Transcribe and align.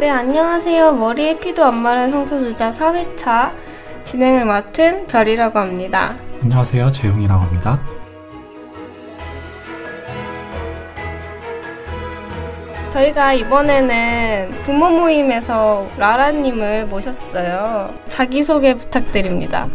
네, 0.00 0.08
안녕하세요. 0.08 0.92
머리에 0.94 1.38
피도 1.38 1.62
안 1.62 1.74
마른 1.76 2.10
성소수자 2.10 2.70
4회차 2.70 3.52
진행을 4.02 4.46
맡은 4.46 5.06
별이라고 5.06 5.58
합니다. 5.58 6.14
안녕하세요. 6.42 6.88
재용이라고 6.88 7.44
합니다. 7.44 7.78
저희가 12.88 13.34
이번에는 13.34 14.62
부모 14.62 14.88
모임에서 14.88 15.86
라라님을 15.98 16.86
모셨어요. 16.86 17.92
자기소개 18.08 18.76
부탁드립니다. 18.76 19.68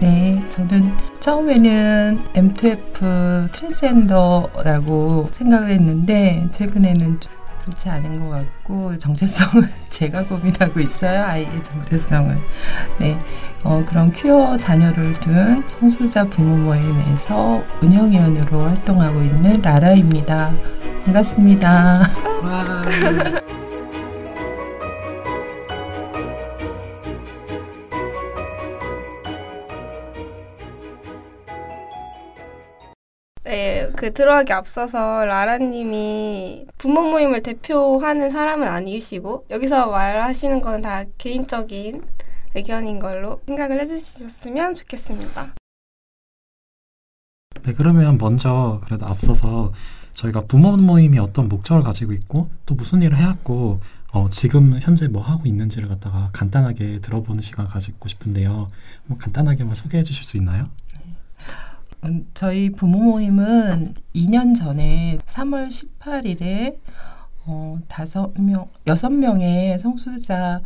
네, 0.00 0.42
저는 0.48 0.92
처음에는 1.20 2.20
M2F 2.34 3.52
트랜스젠더라고 3.52 5.30
생각을 5.34 5.70
했는데 5.70 6.48
최근에는 6.50 7.20
좀 7.20 7.41
그렇지 7.64 7.88
않은 7.88 8.20
것 8.20 8.30
같고 8.30 8.98
정체성을 8.98 9.68
제가 9.90 10.24
고민하고 10.24 10.80
있어요. 10.80 11.22
아이의 11.24 11.62
정체성을. 11.62 12.36
네. 12.98 13.18
어, 13.62 13.84
그런 13.86 14.10
퀴어 14.10 14.56
자녀를 14.56 15.12
둔 15.12 15.62
성소자 15.80 16.24
부모 16.24 16.56
모임에서 16.56 17.62
운영위원으로 17.80 18.62
활동하고 18.62 19.22
있는 19.22 19.62
라라입니다. 19.62 20.52
반갑습니다. 21.04 22.10
네, 33.52 33.92
그 33.96 34.14
들어가기 34.14 34.50
앞서서 34.54 35.26
라라님이 35.26 36.68
부모 36.78 37.02
모임을 37.02 37.42
대표하는 37.42 38.30
사람은 38.30 38.66
아니시고 38.66 39.44
여기서 39.50 39.88
말하시는 39.88 40.58
거는 40.60 40.80
다 40.80 41.04
개인적인 41.18 42.02
의견인 42.54 42.98
걸로 42.98 43.42
생각을 43.46 43.78
해주셨으면 43.80 44.72
좋겠습니다. 44.72 45.54
네, 47.62 47.74
그러면 47.74 48.16
먼저 48.16 48.80
그래도 48.86 49.04
앞서서 49.04 49.74
저희가 50.12 50.46
부모 50.46 50.74
모임이 50.78 51.18
어떤 51.18 51.50
목적을 51.50 51.82
가지고 51.82 52.14
있고 52.14 52.48
또 52.64 52.74
무슨 52.74 53.02
일을 53.02 53.18
해왔고 53.18 53.80
어, 54.12 54.28
지금 54.30 54.80
현재 54.80 55.08
뭐 55.08 55.20
하고 55.20 55.44
있는지를 55.44 55.88
갖다가 55.88 56.30
간단하게 56.32 57.00
들어보는 57.00 57.42
시간 57.42 57.68
가지고 57.68 58.08
싶은데요. 58.08 58.68
뭐 59.04 59.18
간단하게만 59.18 59.74
소개해 59.74 60.02
주실 60.02 60.24
수 60.24 60.38
있나요? 60.38 60.68
음, 62.04 62.26
저희 62.34 62.70
부모 62.70 62.98
모임은 62.98 63.94
2년 64.14 64.56
전에 64.56 65.18
3월 65.24 65.68
18일에 65.68 66.78
어, 67.46 67.78
다섯 67.86 68.32
명, 68.40 68.68
여섯 68.88 69.10
명의 69.10 69.78
성소자 69.78 70.62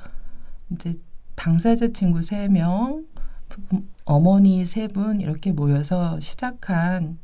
이제 0.71 0.95
당사자 1.35 1.89
친구 1.93 2.21
3명, 2.21 3.05
어머니 4.07 4.63
3분 4.63 5.21
이렇게 5.21 5.53
모여서 5.53 6.19
시작한 6.21 7.19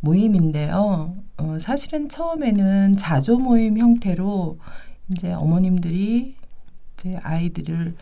모임인데요. 0.00 1.16
어, 1.38 1.58
사실은 1.58 2.08
처음에는 2.08 2.96
자조 2.96 3.38
모임 3.38 3.76
형태로 3.76 4.58
이제 5.12 5.32
어머님들이 5.32 6.36
이제 6.94 7.18
아이들을 7.22 7.96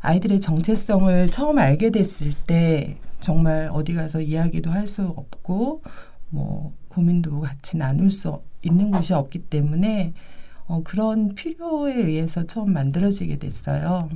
아이들의 0.00 0.40
정체성을 0.40 1.28
처음 1.28 1.58
알게 1.58 1.90
됐을 1.90 2.32
때 2.32 2.96
정말 3.22 3.68
어디 3.72 3.94
가서 3.94 4.20
이야기도 4.20 4.70
할 4.70 4.86
수 4.86 5.02
없고 5.02 5.82
뭐 6.30 6.74
고민도 6.88 7.40
같이 7.40 7.76
나눌 7.76 8.10
수 8.10 8.42
있는 8.62 8.90
곳이 8.90 9.12
없기 9.14 9.38
때문에 9.40 10.12
어, 10.66 10.82
그런 10.82 11.28
필요에 11.34 11.94
의해서 11.94 12.44
처음 12.46 12.72
만들어지게 12.72 13.38
됐어요. 13.38 14.08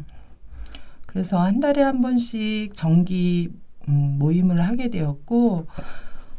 그래서 1.06 1.38
한 1.40 1.60
달에 1.60 1.82
한 1.82 2.00
번씩 2.00 2.74
정기 2.74 3.50
음, 3.88 4.16
모임을 4.18 4.60
하게 4.60 4.88
되었고 4.90 5.66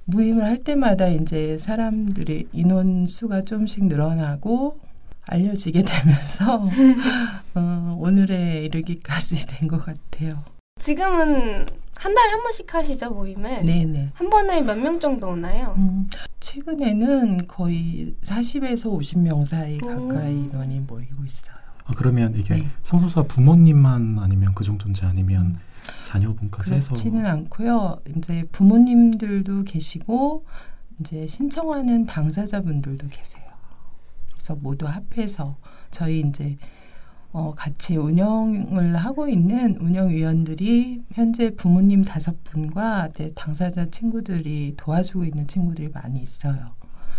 모임을 0.05 0.43
할 0.43 0.59
때마다 0.59 1.07
이제 1.07 1.57
사람들의 1.57 2.47
인원 2.53 3.05
수가 3.05 3.41
좀씩 3.41 3.85
늘어나고 3.85 4.79
알려지게 5.25 5.83
되면서 5.83 6.69
어, 7.55 7.97
오늘에 7.99 8.63
이르기까지 8.65 9.45
된 9.47 9.67
것 9.67 9.83
같아요. 9.83 10.43
지금은 10.79 11.65
한 11.99 12.13
달에 12.13 12.31
한 12.31 12.43
번씩 12.43 12.73
하시죠 12.73 13.09
모임을? 13.11 13.63
네네. 13.63 14.11
한 14.13 14.29
번에 14.29 14.61
몇 14.61 14.77
명 14.77 14.99
정도 14.99 15.29
오나요? 15.29 15.73
음, 15.77 16.07
최근에는 16.39 17.47
거의 17.47 18.15
40에서 18.21 18.83
50명 18.85 19.45
사이 19.45 19.77
가까이 19.79 20.33
인원이 20.33 20.81
모이고 20.81 21.25
있어요. 21.25 21.55
아 21.85 21.93
그러면 21.95 22.35
이게 22.35 22.55
네. 22.57 22.67
성소수자 22.83 23.23
부모님만 23.23 24.19
아니면 24.19 24.53
그 24.53 24.63
정도인지 24.63 25.05
아니면 25.05 25.57
자녀분까지 26.03 26.73
해서 26.73 26.89
그렇지는 26.89 27.25
않고요. 27.25 28.01
이제 28.17 28.43
부모님들도 28.51 29.63
계시고 29.63 30.45
이제 30.99 31.25
신청하는 31.25 32.05
당사자분들도 32.05 33.07
계세요. 33.07 33.43
그래서 34.33 34.55
모두 34.55 34.85
합해서 34.85 35.55
저희 35.91 36.19
이제 36.19 36.57
어, 37.31 37.53
같이 37.55 37.97
운영을 37.97 38.95
하고 38.95 39.27
있는 39.27 39.77
운영위원들이 39.79 41.03
현재 41.13 41.53
부모님 41.55 42.03
다섯 42.03 42.43
분과 42.43 43.09
이제 43.11 43.31
당사자 43.35 43.85
친구들이 43.85 44.75
도와주고 44.77 45.25
있는 45.25 45.47
친구들이 45.47 45.89
많이 45.93 46.21
있어요. 46.21 46.77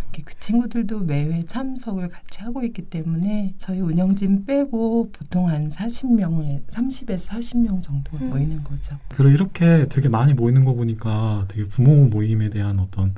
이렇게 0.08 0.22
그 0.24 0.34
친구들도 0.40 1.00
매회 1.00 1.42
참석을 1.44 2.08
같이 2.08 2.40
하고 2.40 2.62
있기 2.64 2.82
때문에 2.82 3.54
저희 3.58 3.80
운영진 3.80 4.46
빼고 4.46 5.10
보통 5.12 5.48
한 5.48 5.68
40명에 5.68 6.66
30에서 6.66 7.28
40명 7.28 7.82
정도 7.82 8.16
음. 8.16 8.30
모이는 8.30 8.64
거죠. 8.64 8.96
그리고 9.10 9.30
이렇게 9.30 9.86
되게 9.88 10.08
많이 10.08 10.32
모이는 10.32 10.64
거 10.64 10.72
보니까 10.72 11.44
되게 11.48 11.64
부모 11.68 12.06
모임에 12.06 12.48
대한 12.48 12.78
어떤 12.80 13.14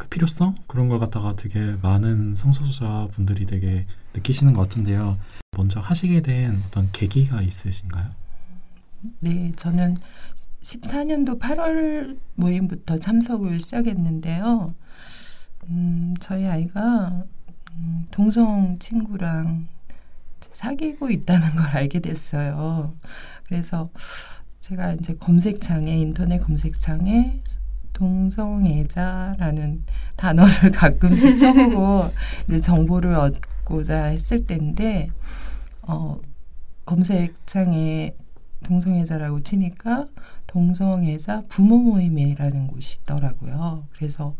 그 0.00 0.08
필요성 0.08 0.54
그런 0.66 0.88
걸 0.88 0.98
갖다가 0.98 1.36
되게 1.36 1.76
많은 1.82 2.34
성소수자 2.34 3.08
분들이 3.12 3.44
되게 3.44 3.84
느끼시는 4.14 4.54
것 4.54 4.62
같은데요. 4.62 5.18
먼저 5.54 5.78
하시게 5.78 6.22
된 6.22 6.62
어떤 6.66 6.90
계기가 6.90 7.42
있으신가요? 7.42 8.08
네, 9.20 9.52
저는 9.56 9.98
14년도 10.62 11.38
8월 11.38 12.18
모임부터 12.34 12.96
참석을 12.96 13.60
시작했는데요. 13.60 14.74
음, 15.68 16.14
저희 16.18 16.46
아이가 16.46 17.24
음, 17.72 18.06
동성 18.10 18.78
친구랑 18.78 19.68
사귀고 20.40 21.10
있다는 21.10 21.56
걸 21.56 21.66
알게 21.76 22.00
됐어요. 22.00 22.94
그래서 23.44 23.90
제가 24.60 24.94
이제 24.94 25.14
검색창에 25.20 25.94
인터넷 25.98 26.38
검색창에 26.38 27.42
동성애자라는 28.00 29.84
단어를 30.16 30.70
가끔씩 30.72 31.36
쳐보고 31.36 32.04
이제 32.48 32.58
정보를 32.58 33.14
얻고자 33.14 34.04
했을 34.04 34.46
때인데 34.46 35.10
어, 35.82 36.18
검색창에 36.86 38.14
동성애자라고 38.64 39.42
치니까 39.42 40.08
동성애자 40.46 41.42
부모 41.48 41.78
모임이라는 41.78 42.68
곳이 42.68 43.00
있더라고요. 43.02 43.86
그래서 43.92 44.34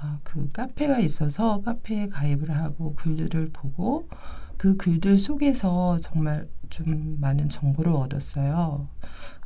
아, 0.00 0.18
그 0.22 0.50
카페가 0.52 1.00
있어서 1.00 1.60
카페에 1.62 2.08
가입을 2.08 2.50
하고 2.50 2.94
글들을 2.94 3.50
보고 3.52 4.08
그 4.56 4.76
글들 4.76 5.18
속에서 5.18 5.98
정말 5.98 6.48
좀 6.70 7.18
많은 7.20 7.48
정보를 7.48 7.92
얻었어요. 7.92 8.88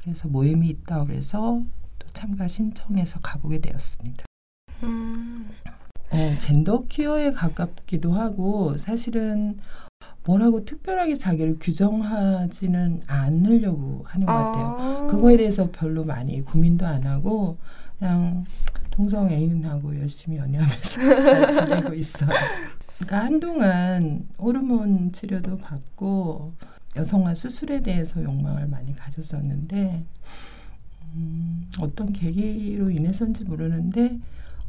그래서 0.03 0.29
모임이 0.29 0.69
있다 0.69 1.05
그래서 1.05 1.63
또 1.63 1.78
참가 2.19 2.49
신청해서 2.49 3.21
가보게 3.21 3.61
되었습니다. 3.61 4.25
음, 4.83 5.49
어, 6.11 6.17
젠더 6.41 6.87
퀴어에 6.89 7.31
가깝기도 7.31 8.13
하고 8.13 8.77
사실은 8.77 9.57
뭐라고 10.25 10.65
특별하게 10.65 11.15
자기를 11.15 11.59
규정하지는 11.61 13.03
않으려고 13.07 14.03
하는 14.05 14.27
것 14.27 14.33
같아요. 14.33 14.67
아. 14.67 15.07
그거에 15.09 15.37
대해서 15.37 15.71
별로 15.71 16.05
많이 16.05 16.41
고민도 16.41 16.85
안 16.85 17.05
하고 17.05 17.57
그냥 18.01 18.45
동성 18.91 19.31
애인하고 19.31 19.97
열심히 20.01 20.39
연애하면서 20.39 21.23
잘 21.23 21.53
지내고 21.53 21.95
있어요. 21.95 22.31
그러니까 22.97 23.25
한동안 23.27 24.27
호르몬 24.39 25.13
치료도 25.13 25.59
받고 25.59 26.53
여성화 26.97 27.37
수술에 27.37 27.79
대해서 27.79 28.21
욕망을 28.25 28.67
많이 28.67 28.93
가졌었는데 28.93 30.05
음, 31.15 31.69
어떤 31.81 32.13
계기로 32.13 32.91
인해서인지 32.91 33.45
모르는데 33.45 34.19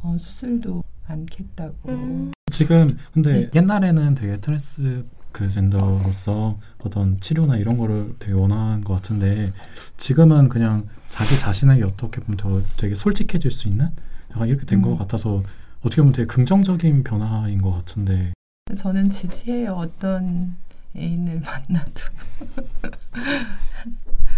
어, 0.02 0.16
수술도 0.18 0.82
않겠다고 1.06 1.88
음. 1.88 2.32
지금 2.50 2.96
근데 3.12 3.32
네. 3.32 3.50
옛날에는 3.54 4.14
되게 4.14 4.38
트랜스 4.38 5.04
그 5.32 5.48
젠더로서 5.48 6.58
어떤 6.78 7.20
치료나 7.20 7.56
이런 7.56 7.78
거를 7.78 8.14
되게 8.18 8.32
원하는 8.32 8.82
것 8.82 8.94
같은데 8.94 9.52
지금은 9.96 10.48
그냥 10.48 10.88
자기 11.08 11.38
자신에게 11.38 11.84
어떻게 11.84 12.20
보면 12.20 12.36
더 12.36 12.60
되게 12.76 12.94
솔직해질 12.94 13.50
수 13.50 13.68
있는 13.68 13.90
약간 14.32 14.48
이렇게 14.48 14.66
된것 14.66 14.92
음. 14.92 14.98
같아서 14.98 15.42
어떻게 15.80 16.02
보면 16.02 16.12
되게 16.12 16.26
긍정적인 16.26 17.04
변화인 17.04 17.62
것 17.62 17.70
같은데 17.72 18.32
저는 18.76 19.10
지지해요. 19.10 19.72
어떤 19.72 20.56
애인을 20.96 21.40
만나도 21.68 21.92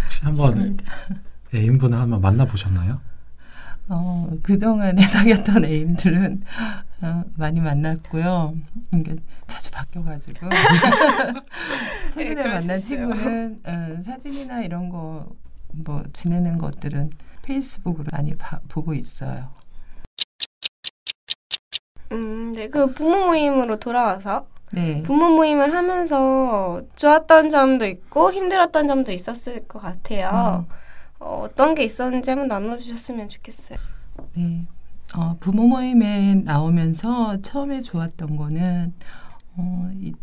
혹시 0.03 0.21
한번. 0.23 0.77
애인분을 1.53 1.97
한번 1.99 2.21
만나보셨나요? 2.21 2.99
어, 3.89 4.29
그동안에 4.43 5.01
사귀었던 5.05 5.65
애인들은 5.65 6.41
어, 7.01 7.23
많이 7.35 7.59
만났고요. 7.59 8.55
그러니까 8.89 9.15
자주 9.47 9.71
바뀌어가지고 9.71 10.47
최근에 12.13 12.43
수 12.61 12.67
만난. 12.67 12.79
친구는 12.79 13.59
어, 13.65 14.01
사진이나 14.03 14.61
이런 14.61 14.89
거 14.89 15.27
뭐 15.85 16.03
지내는 16.13 16.59
것들은 16.59 17.09
페이스북으로 17.41 18.05
많이 18.11 18.35
봐- 18.37 18.59
보고 18.67 18.93
있어요. 18.93 19.49
음, 22.11 22.53
네. 22.53 22.69
그 22.69 22.93
부모 22.93 23.25
모임으로 23.25 23.77
돌아와서 23.77 24.45
네. 24.71 25.01
부모 25.01 25.29
모임을 25.29 25.73
하면서 25.73 26.83
좋았던 26.95 27.49
점도 27.49 27.85
있고 27.87 28.31
힘들었던 28.31 28.87
점도 28.87 29.11
있었을 29.11 29.67
것 29.67 29.79
같아요. 29.79 30.63
음. 30.69 30.82
어, 31.23 31.43
어떤 31.43 31.73
게 31.73 31.83
있었는지 31.83 32.29
한번 32.29 32.49
나눠주셨으면 32.49 33.29
좋겠어요. 33.29 33.79
네. 34.35 34.67
어, 35.15 35.37
부모 35.39 35.67
모임에 35.67 36.35
나오면서 36.35 37.39
처음에 37.41 37.81
좋았던 37.81 38.35
거는 38.35 38.93
어, 39.55 39.89
이 39.93 40.13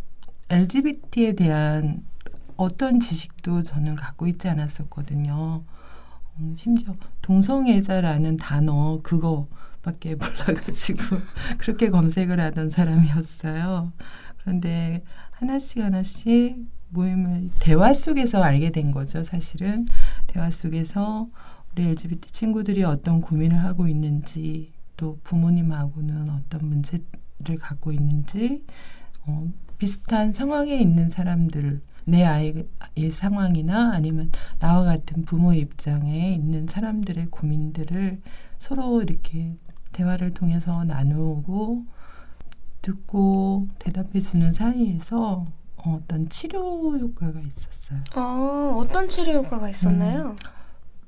LGBT에 0.50 1.32
대한 1.32 2.05
어떤 2.56 3.00
지식도 3.00 3.62
저는 3.62 3.97
갖고 3.97 4.26
있지 4.26 4.49
않았었거든요. 4.49 5.62
음, 6.38 6.55
심지어 6.56 6.94
동성애자라는 7.23 8.37
단어 8.37 9.00
그거밖에 9.02 10.17
몰라가지고 10.20 11.02
그렇게 11.58 11.88
검색을 11.88 12.38
하던 12.41 12.69
사람이었어요. 12.69 13.93
그런데 14.43 15.02
하나씩 15.31 15.82
하나씩 15.82 16.58
모임을 16.90 17.50
대화 17.58 17.92
속에서 17.92 18.42
알게 18.42 18.70
된 18.70 18.90
거죠. 18.90 19.22
사실은 19.22 19.87
대화 20.26 20.50
속에서 20.50 21.28
우리 21.72 21.87
LGBT 21.88 22.32
친구들이 22.32 22.84
어떤 22.84 23.20
고민을 23.20 23.62
하고 23.62 23.87
있는지 23.88 24.72
또 24.96 25.19
부모님하고는 25.25 26.28
어떤 26.31 26.69
문제를 26.69 27.58
갖고 27.58 27.92
있는지 27.92 28.64
어, 29.25 29.48
비슷한 29.78 30.32
상황에 30.32 30.76
있는 30.78 31.08
사람들 31.08 31.81
내 32.04 32.25
아이의 32.25 33.10
상황이나 33.10 33.92
아니면 33.92 34.32
나와 34.58 34.84
같은 34.84 35.25
부모 35.25 35.54
입장에 35.54 36.34
있는 36.34 36.66
사람들의 36.66 37.26
고민들을 37.31 38.20
서로 38.58 39.02
이렇게 39.02 39.56
대화를 39.92 40.32
통해서 40.32 40.84
나누고 40.84 41.87
듣고 42.82 43.69
대답해 43.78 44.20
주는 44.20 44.52
사이에서 44.52 45.46
어떤 45.86 46.28
치료 46.28 46.98
효과가 46.98 47.40
있었어요. 47.40 48.00
어, 48.16 48.76
어떤 48.78 49.08
치료 49.08 49.32
효과가 49.34 49.68
있었나요? 49.70 50.36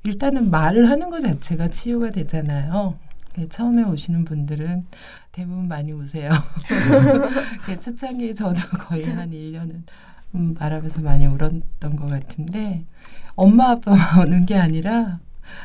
일단은 0.05 0.51
말을 0.51 0.89
하는 0.89 1.09
것 1.09 1.21
자체가 1.21 1.69
치유가 1.69 2.09
되잖아요. 2.11 2.97
네, 3.35 3.47
처음에 3.47 3.83
오시는 3.83 4.25
분들은 4.25 4.85
대부분 5.31 5.67
많이 5.67 5.91
오세요. 5.91 6.31
네, 7.67 7.75
초창기에 7.75 8.33
저도 8.33 8.61
거의 8.77 9.03
한 9.05 9.31
1년은 9.31 9.83
음, 10.35 10.55
말하면서 10.59 11.01
많이 11.01 11.25
울었던 11.25 11.95
것 11.95 12.07
같은데 12.07 12.85
엄마 13.35 13.71
아빠만 13.71 14.19
오는 14.21 14.45
게 14.45 14.55
아니라 14.57 15.19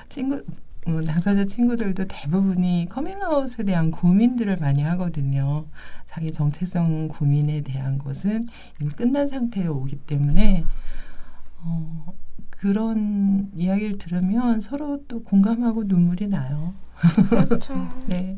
친구 0.09 0.43
음, 0.89 1.03
당사자 1.03 1.45
친구들도 1.45 2.07
대부분이 2.07 2.87
커밍아웃에 2.91 3.65
대한 3.65 3.91
고민들을 3.91 4.57
많이 4.57 4.83
하거든요. 4.83 5.67
자기 6.07 6.33
정체성 6.33 7.09
고민에 7.09 7.61
대한 7.61 7.99
것은 7.99 8.49
이미 8.81 8.91
끝난 8.93 9.29
상태에 9.29 9.67
오기 9.67 9.97
때문에 10.07 10.65
어, 11.59 12.07
그런 12.49 13.51
이야기를 13.55 13.99
들으면 13.99 14.63
서로 14.63 15.03
또 15.07 15.23
공감하고 15.23 15.85
눈물이 15.85 16.29
나요. 16.29 16.73
그렇죠. 17.29 17.89
네. 18.09 18.37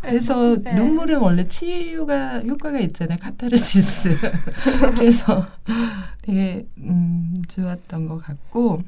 그래서 0.00 0.56
네. 0.56 0.74
눈물은 0.74 1.20
원래 1.20 1.44
치유가 1.44 2.40
효과가 2.40 2.80
있잖아요. 2.80 3.18
카타르시스. 3.20 4.16
그래서 4.96 5.46
되게 6.22 6.66
음, 6.78 7.34
좋았던 7.46 8.08
것 8.08 8.18
같고 8.18 8.82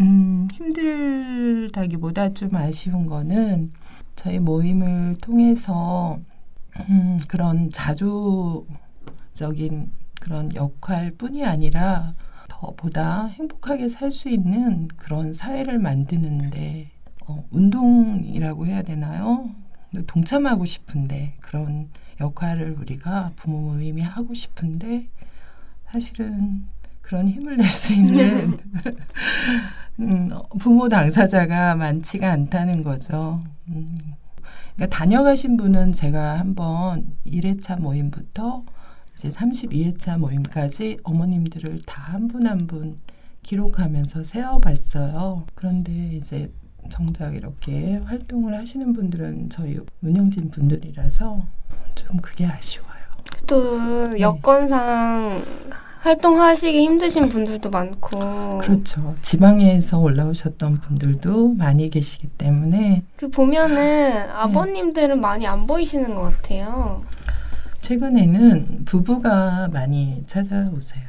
음, 0.00 0.48
힘들다기보다 0.52 2.32
좀 2.34 2.54
아쉬운 2.56 3.06
거는 3.06 3.70
저희 4.16 4.38
모임을 4.38 5.16
통해서 5.20 6.18
음, 6.90 7.20
그런 7.28 7.70
자조적인 7.70 8.64
그런 10.20 10.54
역할뿐이 10.54 11.44
아니라 11.44 12.14
더 12.48 12.72
보다 12.76 13.26
행복하게 13.26 13.88
살 13.88 14.10
수 14.10 14.28
있는 14.28 14.88
그런 14.96 15.32
사회를 15.32 15.78
만드는데 15.78 16.90
어, 17.26 17.44
운동이라고 17.50 18.66
해야 18.66 18.82
되나요? 18.82 19.50
동참하고 20.06 20.64
싶은데 20.64 21.36
그런 21.40 21.88
역할을 22.20 22.72
우리가 22.78 23.32
부모 23.36 23.60
모임이 23.72 24.02
하고 24.02 24.34
싶은데 24.34 25.08
사실은 25.86 26.64
그런 27.04 27.28
힘을 27.28 27.56
낼 27.56 27.66
수 27.68 27.92
있는 27.92 28.58
음, 30.00 30.30
어, 30.32 30.42
부모 30.58 30.88
당사자가 30.88 31.76
많지가 31.76 32.30
않다는 32.30 32.82
거죠. 32.82 33.40
음, 33.68 33.86
그러니까 34.74 34.96
다녀가신 34.96 35.56
분은 35.56 35.92
제가 35.92 36.38
한번 36.38 37.06
1회차 37.26 37.78
모임부터 37.80 38.64
이제 39.14 39.28
32회차 39.28 40.18
모임까지 40.18 40.98
어머님들을 41.04 41.82
다 41.86 42.12
한 42.12 42.26
분 42.28 42.46
한 42.46 42.66
분 42.66 42.96
기록하면서 43.42 44.24
세어봤어요. 44.24 45.44
그런데 45.54 45.92
이제 46.16 46.50
정작 46.88 47.34
이렇게 47.34 47.96
활동을 47.98 48.54
하시는 48.58 48.92
분들은 48.92 49.50
저희 49.50 49.78
운영진 50.02 50.50
분들이라서 50.50 51.46
좀 51.94 52.16
그게 52.18 52.46
아쉬워요. 52.46 52.94
또 53.46 54.18
여건상 54.18 55.44
활동하시기 56.04 56.78
힘드신 56.82 57.30
분들도 57.30 57.70
많고 57.70 58.58
그렇죠. 58.58 59.14
지방에서 59.22 59.98
올라오셨던 59.98 60.74
분들도 60.74 61.54
많이 61.54 61.88
계시기 61.88 62.28
때문에 62.28 63.02
그 63.16 63.30
보면은 63.30 64.28
아버님들은 64.28 65.18
많이 65.22 65.46
안 65.46 65.66
보이시는 65.66 66.14
것 66.14 66.20
같아요. 66.24 67.00
최근에는 67.80 68.84
부부가 68.84 69.68
많이 69.72 70.22
찾아오세요. 70.26 71.04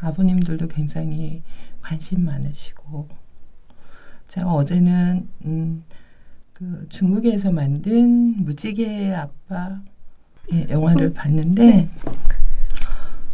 아버님들도 0.00 0.66
굉장히 0.68 1.42
관심 1.82 2.24
많으시고 2.24 3.06
제가 4.28 4.50
어제는 4.50 5.28
음, 5.44 5.84
그 6.54 6.86
중국에서 6.88 7.52
만든 7.52 8.42
무지개 8.44 9.12
아빠 9.12 9.78
예, 10.54 10.66
영화를 10.70 11.12
봤는데 11.12 11.90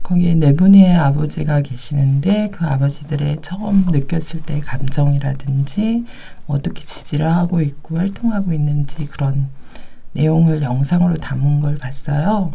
거기에 0.04 0.34
네 0.34 0.54
분의 0.54 0.94
아버지가 0.96 1.62
계시는데 1.62 2.50
그 2.52 2.66
아버지들의 2.66 3.38
처음 3.40 3.86
느꼈을 3.90 4.42
때 4.42 4.60
감정이라든지 4.60 6.04
어떻게 6.46 6.82
지지를 6.84 7.26
하고 7.32 7.62
있고 7.62 7.96
활동하고 7.96 8.52
있는지 8.52 9.06
그런 9.06 9.48
내용을 10.12 10.60
영상으로 10.62 11.14
담은 11.14 11.60
걸 11.60 11.76
봤어요. 11.78 12.52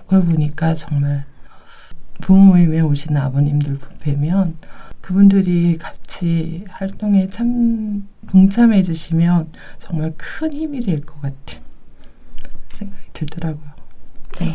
그걸 0.00 0.24
보니까 0.26 0.74
정말 0.74 1.24
부모 2.20 2.44
모임에 2.52 2.80
오시는 2.80 3.18
아버님들 3.20 3.78
뵈면 4.00 4.56
그분들이 5.00 5.78
같이 5.78 6.66
활동에 6.68 7.28
참 7.28 8.06
동참해 8.30 8.82
주시면 8.82 9.50
정말 9.78 10.12
큰 10.18 10.52
힘이 10.52 10.80
될 10.80 11.00
것 11.00 11.20
같은 11.22 11.60
생각이 12.74 13.04
들더라고요. 13.14 13.70
네, 14.40 14.54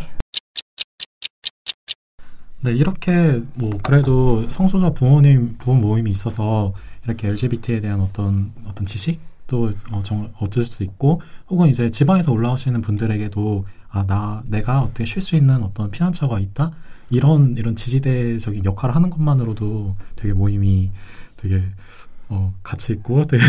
이렇게 2.72 3.42
뭐 3.56 3.70
그래도 3.82 4.48
성소자 4.50 4.92
부모님 4.92 5.56
부모 5.58 5.80
모임이 5.80 6.12
있어서 6.12 6.74
이렇게 7.06 7.28
LGBT에 7.28 7.82
대한 7.82 8.02
어떤 8.02 8.54
어떤 8.66 8.86
지식도 8.86 9.72
어, 9.92 10.02
정, 10.04 10.32
얻을 10.40 10.66
수 10.66 10.84
있고 10.84 11.22
혹은 11.50 11.68
이제 11.70 11.90
지방에서 11.90 12.32
올라오시는 12.32 12.82
분들에게도 12.82 13.66
아 13.90 14.06
나 14.08 14.44
내가 14.48 14.82
어떻게 14.82 15.06
쉴 15.06 15.22
수 15.22 15.36
있는 15.36 15.62
어떤 15.64 15.92
피난처가 15.92 16.40
있다? 16.40 16.72
이런 17.12 17.56
이런 17.58 17.76
지지대적인 17.76 18.66
역할을 18.66 18.96
하는 18.96 19.12
것만으로도 19.12 19.96
되게 20.16 20.34
모임이 20.34 20.90
되게 21.38 21.62
어, 22.30 22.54
가치 22.64 22.94
있고 22.94 23.26
되게 23.28 23.44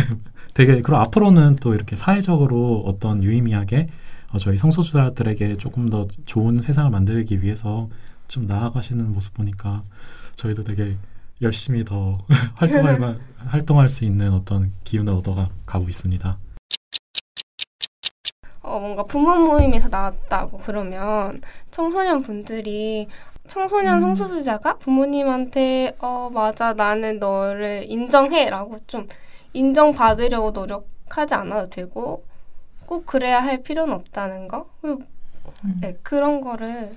되게 0.52 0.73
그리고 0.83 0.97
앞으로는 0.97 1.56
또 1.56 1.75
이렇게 1.75 1.97
사회적으로 1.97 2.83
어떤 2.87 3.23
유의미하게 3.25 3.88
어, 4.33 4.38
저희 4.38 4.59
성소수자들에게 4.59 5.56
조금 5.56 5.88
더 5.88 6.06
좋은 6.26 6.61
세상을 6.61 6.90
만들기 6.90 7.42
위해서 7.42 7.88
좀 8.28 8.47
나아가시는 8.47 9.11
모습 9.12 9.35
보니까 9.35 9.83
저희도 10.37 10.64
되게 10.64 10.97
열심히 11.43 11.85
더 11.85 12.19
활동할 12.57 12.99
만- 12.99 13.21
활동할 13.37 13.88
수 13.88 14.04
있는 14.04 14.33
어떤 14.33 14.73
기운을 14.85 15.12
얻어 15.12 15.49
가고 15.66 15.88
있습니다. 15.88 16.38
어, 18.62 18.81
뭔가 18.81 19.02
부모 19.04 19.35
모임에서 19.37 19.88
나왔다고 19.90 20.59
그러면 20.64 21.43
청소년 21.71 22.23
분들이 22.23 23.09
청소년 23.47 23.97
음. 23.99 24.00
성소수자가 24.16 24.78
부모님한테 24.78 25.97
어 25.99 26.31
맞아 26.33 26.73
나는 26.73 27.19
너를 27.19 27.85
인정해라고 27.87 28.78
좀 28.87 29.07
인정받으려고 29.52 30.52
노력하지 30.52 31.35
않아도 31.35 31.69
되고 31.69 32.25
꼭 32.87 33.04
그래야 33.04 33.43
할 33.43 33.62
필요는 33.62 33.93
없다는 33.95 34.49
거. 34.49 34.71
그리고 34.81 35.02
음. 35.66 35.76
네, 35.83 35.99
그런 36.02 36.40
거를 36.40 36.97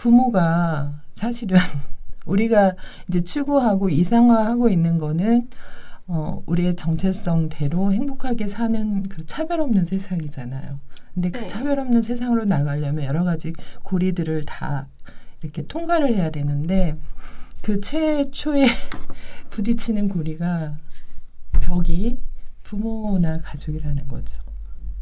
부모가 0.00 1.02
사실은 1.12 1.58
우리가 2.24 2.74
이제 3.06 3.20
추구하고 3.20 3.90
이상화하고 3.90 4.70
있는 4.70 4.98
거는 4.98 5.48
어, 6.06 6.42
우리의 6.46 6.74
정체성대로 6.74 7.92
행복하게 7.92 8.48
사는 8.48 9.02
그 9.04 9.26
차별 9.26 9.60
없는 9.60 9.84
세상이잖아요. 9.84 10.80
근데 11.12 11.30
그 11.30 11.40
네. 11.40 11.46
차별 11.46 11.78
없는 11.78 12.00
세상으로 12.00 12.46
나가려면 12.46 13.04
여러 13.04 13.24
가지 13.24 13.52
고리들을 13.82 14.46
다 14.46 14.86
이렇게 15.42 15.66
통과를 15.66 16.14
해야 16.14 16.30
되는데 16.30 16.96
그 17.62 17.80
최초에 17.80 18.66
부딪히는 19.50 20.08
고리가 20.08 20.78
벽이 21.60 22.18
부모나 22.62 23.38
가족이라는 23.40 24.08
거죠. 24.08 24.38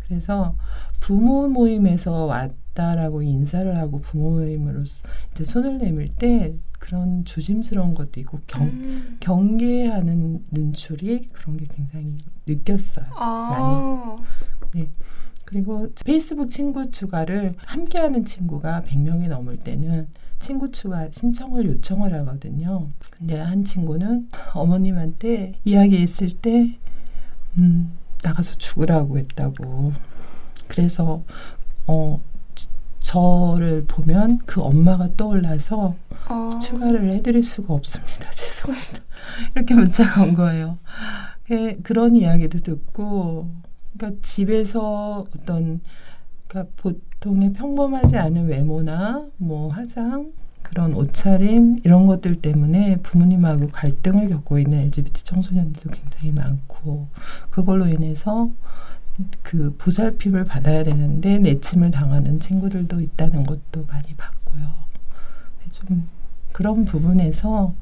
그래서 0.06 0.56
부모 0.98 1.46
모임에서 1.46 2.24
왔 2.24 2.50
다라고 2.82 3.23
인사를 3.23 3.76
하고 3.76 3.99
부모 3.99 4.30
모임으로 4.30 4.85
이제 5.32 5.42
손을 5.42 5.78
내밀 5.78 6.06
때 6.14 6.54
그런 6.78 7.25
조심스러운 7.25 7.92
것도 7.94 8.20
있고 8.20 8.38
경, 8.47 8.68
음. 8.68 9.16
경계하는 9.18 10.44
눈초리 10.52 11.28
그런 11.32 11.56
게 11.56 11.66
굉장히 11.75 12.14
느꼈어요. 12.47 13.06
아 13.16 14.16
그리고 15.44 15.88
페이스북 16.04 16.50
친구 16.52 16.88
추가를 16.92 17.54
함께하는 17.58 18.25
친구가 18.25 18.82
100명이 18.82 19.28
넘을 19.28 19.56
때는 19.58 20.06
친구 20.38 20.70
추가 20.70 21.08
신청을 21.11 21.64
요청을 21.66 22.14
하거든요. 22.14 22.90
근데 23.11 23.40
한 23.40 23.64
친구는 23.64 24.28
어머님한테 24.54 25.54
이야기했을 25.64 26.30
때 26.30 26.78
음, 27.56 27.92
나가서 28.23 28.54
죽으라고 28.58 29.18
했다고. 29.18 29.92
그래서 30.68 31.25
어 31.87 32.20
지- 32.37 32.38
저를 33.12 33.84
보면 33.88 34.40
그 34.44 34.60
엄마가 34.60 35.08
떠올라서 35.16 35.94
어. 36.28 36.58
추가를 36.60 37.10
해드릴 37.14 37.42
수가 37.42 37.72
없습니다. 37.72 38.30
죄송합니다. 38.36 38.98
이렇게 39.56 39.74
문자가 39.74 40.22
온 40.24 40.34
거예요. 40.34 40.76
그- 41.46 41.80
그런 41.80 42.14
이야기도 42.16 42.58
듣고, 42.58 43.48
그러니까 43.96 44.20
집에서 44.22 45.26
어떤, 45.34 45.80
그러니까 46.48 46.70
보통의 46.76 47.54
평범하지 47.54 48.18
않은 48.18 48.46
외모나 48.46 49.24
뭐 49.38 49.68
화장, 49.68 50.32
그런 50.62 50.92
옷차림 50.92 51.80
이런 51.84 52.04
것들 52.04 52.42
때문에 52.42 52.98
부모님하고 52.98 53.68
갈등을 53.68 54.28
겪고 54.28 54.58
있는 54.58 54.80
LGBT 54.80 55.24
청소년들도 55.24 55.88
굉장히 55.88 56.30
많고 56.32 57.08
그걸로 57.48 57.86
인해서 57.86 58.50
그 59.42 59.75
보살핌을 59.78 60.44
받아야 60.44 60.84
되는데 60.84 61.38
내침을 61.38 61.90
당하는 61.90 62.38
친구들도 62.40 63.00
있다는 63.00 63.44
것도 63.44 63.84
많이 63.87 64.14
봤고요. 64.14 64.68
좀 65.70 66.08
그런 66.52 66.84
부분에서 66.84 67.75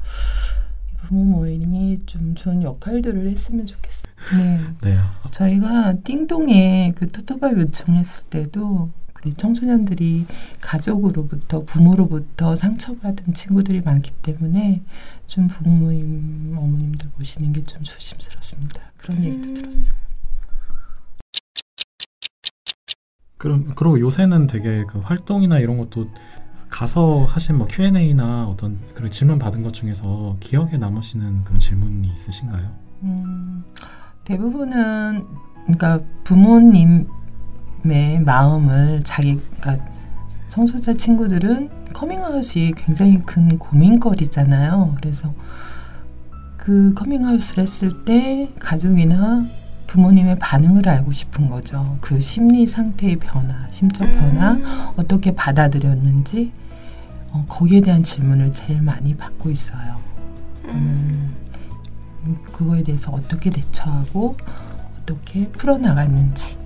부모 1.07 1.23
모임이 1.23 1.99
좀 2.05 2.35
좋은 2.35 2.63
역할들을 2.63 3.29
했으면 3.29 3.65
좋겠어요. 3.65 4.13
네. 4.37 4.59
네. 4.81 4.97
저희가 5.31 5.93
띵동에 6.03 6.93
그 6.95 7.09
토토밥 7.09 7.57
요청했을 7.57 8.25
때도 8.29 8.89
그 9.13 9.33
청소년들이 9.33 10.25
가족으로부터 10.61 11.63
부모로부터 11.63 12.55
상처받은 12.55 13.33
친구들이 13.33 13.81
많기 13.81 14.11
때문에 14.21 14.81
좀 15.27 15.47
부모 15.47 15.71
모임 15.71 16.55
어머님들 16.57 17.09
모시는 17.17 17.53
게 17.53 17.63
좀 17.63 17.83
조심스럽습니다. 17.83 18.81
그런 18.97 19.23
얘기도 19.23 19.49
음. 19.49 19.53
들었어요. 19.53 19.93
그럼 23.37 23.71
그리고 23.75 23.99
요새는 23.99 24.47
되게 24.47 24.83
그 24.85 24.99
활동이나 24.99 25.59
이런 25.59 25.77
것도 25.77 26.09
가서 26.69 27.25
하신 27.25 27.57
뭐 27.57 27.67
Q&A나 27.67 28.47
어떤 28.47 28.79
그런 28.93 29.09
질문 29.09 29.39
받은 29.39 29.63
것 29.63 29.73
중에서 29.73 30.37
기억에 30.39 30.77
남으시는 30.77 31.43
그런 31.43 31.59
질문이 31.59 32.11
있으신가요? 32.13 32.71
음, 33.03 33.63
대부분은 34.25 35.25
그러니까 35.63 36.01
부모님의 36.23 37.05
마음을 38.25 39.01
자기 39.03 39.39
그러니까 39.59 39.85
성소자 40.47 40.93
친구들은 40.93 41.69
커밍아웃이 41.93 42.73
굉장히 42.75 43.21
큰 43.25 43.57
고민거리잖아요. 43.57 44.95
그래서 44.97 45.33
그 46.57 46.93
커밍아웃을 46.95 47.59
했을 47.59 48.03
때 48.03 48.51
가족이나 48.59 49.45
부모님의 49.87 50.37
반응을 50.39 50.87
알고 50.87 51.11
싶은 51.13 51.49
거죠. 51.49 51.97
그 52.01 52.19
심리 52.19 52.67
상태의 52.67 53.15
변화, 53.17 53.57
심적 53.71 54.11
변화, 54.13 54.51
음. 54.51 54.63
어떻게 54.97 55.33
받아들였는지 55.33 56.51
어, 57.31 57.45
거기에 57.47 57.81
대한 57.81 58.03
질문을 58.03 58.53
제일 58.53 58.81
많이 58.81 59.15
받고 59.15 59.49
있어요. 59.49 59.97
음. 60.65 61.35
음, 62.25 62.37
그거에 62.51 62.83
대해서 62.83 63.11
어떻게 63.11 63.49
대처하고 63.49 64.35
어떻게 65.01 65.47
풀어나갔는지. 65.49 66.57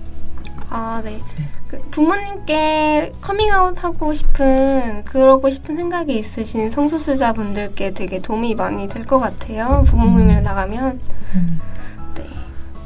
아, 0.68 1.00
네. 1.04 1.20
네. 1.36 1.44
그 1.68 1.80
부모님께 1.90 3.12
커밍아웃 3.20 3.84
하고 3.84 4.14
싶은 4.14 5.04
그러고 5.04 5.48
싶은 5.50 5.76
생각이 5.76 6.16
있으신 6.16 6.70
성소수자분들께 6.70 7.92
되게 7.92 8.20
도움이 8.20 8.54
많이 8.54 8.88
될 8.88 9.04
것 9.04 9.18
같아요. 9.20 9.84
부모 9.86 10.04
음. 10.06 10.12
모임에 10.12 10.40
나가면. 10.40 11.00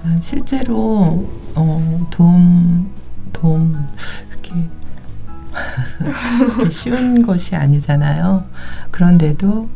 아, 0.07 0.21
실제로 0.21 1.29
어, 1.57 2.07
도움 2.11 2.93
도움 3.33 3.87
이렇게 4.31 4.69
쉬운 6.71 7.23
것이 7.23 7.57
아니잖아요. 7.57 8.45
그런데도 8.93 9.69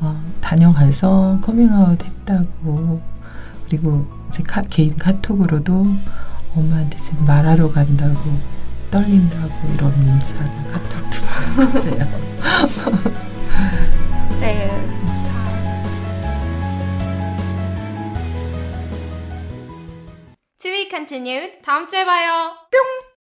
어, 0.00 0.22
다녀가서 0.40 1.38
커밍아웃 1.40 2.04
했다고 2.04 3.00
그리고 3.66 4.06
이제 4.28 4.42
카, 4.42 4.62
개인 4.62 4.96
카톡으로도 4.96 5.86
엄마한테 6.56 6.98
지금 6.98 7.24
말하러 7.24 7.70
간다고 7.70 8.20
떨린다고 8.90 9.72
이런 9.74 10.04
문자나 10.04 10.50
카톡도 10.72 11.80
그래요. 11.80 12.06
Continued. 20.96 21.60
다음 21.62 21.86
주에 21.86 22.04
봐요. 22.06 22.56
뿅! 22.70 23.05